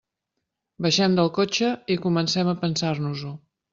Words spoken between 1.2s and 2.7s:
cotxe i comencem a